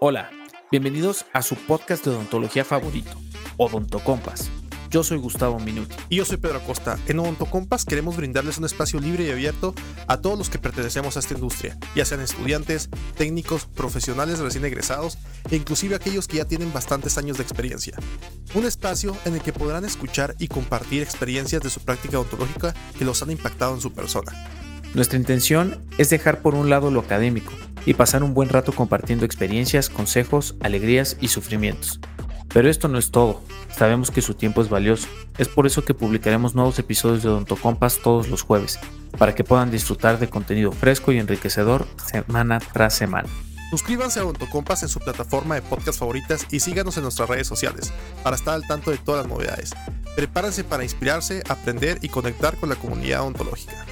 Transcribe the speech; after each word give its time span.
Hola, 0.00 0.30
bienvenidos 0.70 1.26
a 1.32 1.42
su 1.42 1.56
podcast 1.56 2.04
de 2.04 2.10
odontología 2.10 2.64
favorito, 2.64 3.10
Odontocompas. 3.56 4.48
Yo 4.90 5.02
soy 5.02 5.18
Gustavo 5.18 5.58
Minuti. 5.58 5.94
Y 6.08 6.16
yo 6.16 6.24
soy 6.24 6.38
Pedro 6.38 6.58
Acosta. 6.58 6.98
En 7.08 7.18
Odontocompas 7.18 7.84
queremos 7.84 8.16
brindarles 8.16 8.58
un 8.58 8.64
espacio 8.64 9.00
libre 9.00 9.24
y 9.24 9.30
abierto 9.30 9.74
a 10.06 10.20
todos 10.20 10.38
los 10.38 10.48
que 10.48 10.58
pertenecemos 10.58 11.16
a 11.16 11.20
esta 11.20 11.34
industria, 11.34 11.76
ya 11.94 12.04
sean 12.04 12.20
estudiantes, 12.20 12.88
técnicos, 13.16 13.66
profesionales 13.66 14.38
recién 14.38 14.64
egresados 14.64 15.18
e 15.50 15.56
inclusive 15.56 15.94
aquellos 15.94 16.26
que 16.26 16.38
ya 16.38 16.46
tienen 16.46 16.72
bastantes 16.72 17.18
años 17.18 17.36
de 17.36 17.42
experiencia. 17.42 17.98
Un 18.54 18.64
espacio 18.64 19.16
en 19.24 19.34
el 19.34 19.42
que 19.42 19.52
podrán 19.52 19.84
escuchar 19.84 20.34
y 20.38 20.48
compartir 20.48 21.02
experiencias 21.02 21.60
de 21.60 21.70
su 21.70 21.80
práctica 21.80 22.18
odontológica 22.18 22.72
que 22.96 23.04
los 23.04 23.22
han 23.22 23.30
impactado 23.30 23.74
en 23.74 23.80
su 23.80 23.92
persona. 23.92 24.32
Nuestra 24.94 25.18
intención 25.18 25.84
es 25.98 26.08
dejar 26.08 26.40
por 26.40 26.54
un 26.54 26.70
lado 26.70 26.90
lo 26.90 27.00
académico 27.00 27.52
y 27.88 27.94
pasar 27.94 28.22
un 28.22 28.34
buen 28.34 28.50
rato 28.50 28.72
compartiendo 28.72 29.24
experiencias, 29.24 29.88
consejos, 29.88 30.56
alegrías 30.60 31.16
y 31.22 31.28
sufrimientos. 31.28 32.00
Pero 32.52 32.68
esto 32.68 32.86
no 32.86 32.98
es 32.98 33.10
todo, 33.10 33.40
sabemos 33.74 34.10
que 34.10 34.20
su 34.20 34.34
tiempo 34.34 34.60
es 34.60 34.68
valioso, 34.68 35.08
es 35.38 35.48
por 35.48 35.66
eso 35.66 35.86
que 35.86 35.94
publicaremos 35.94 36.54
nuevos 36.54 36.78
episodios 36.78 37.22
de 37.22 37.30
Odontocompas 37.30 38.00
todos 38.02 38.28
los 38.28 38.42
jueves, 38.42 38.78
para 39.16 39.34
que 39.34 39.42
puedan 39.42 39.70
disfrutar 39.70 40.18
de 40.18 40.28
contenido 40.28 40.70
fresco 40.70 41.12
y 41.12 41.18
enriquecedor 41.18 41.86
semana 42.04 42.60
tras 42.60 42.92
semana. 42.92 43.28
Suscríbanse 43.70 44.20
a 44.20 44.24
Odontocompas 44.24 44.82
en 44.82 44.90
su 44.90 45.00
plataforma 45.00 45.54
de 45.54 45.62
podcast 45.62 45.98
favoritas 45.98 46.46
y 46.50 46.60
síganos 46.60 46.98
en 46.98 47.04
nuestras 47.04 47.30
redes 47.30 47.46
sociales 47.46 47.90
para 48.22 48.36
estar 48.36 48.52
al 48.52 48.66
tanto 48.66 48.90
de 48.90 48.98
todas 48.98 49.22
las 49.24 49.32
novedades. 49.32 49.72
Prepárense 50.14 50.62
para 50.62 50.84
inspirarse, 50.84 51.42
aprender 51.48 52.00
y 52.02 52.10
conectar 52.10 52.54
con 52.58 52.68
la 52.68 52.76
comunidad 52.76 53.22
odontológica. 53.22 53.86